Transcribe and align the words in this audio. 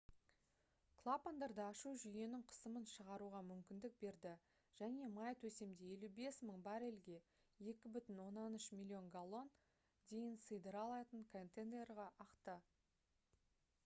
клапандарды 0.99 1.61
ашу 1.71 1.91
жүйенің 2.03 2.45
қысымын 2.51 2.87
шығаруға 2.91 3.41
мүмкіндік 3.49 3.99
берді 4.05 4.31
және 4.81 5.11
май 5.19 5.37
төсемде 5.45 5.91
55 5.91 6.41
000 6.47 6.65
баррельге 6.69 7.21
2,3 7.69 8.73
миллион 8.81 9.13
галлон 9.19 9.53
дейін 10.15 10.43
сыйдыра 10.49 10.81
алатын 10.89 11.29
контейнерге 11.37 12.09
ақты 12.29 12.57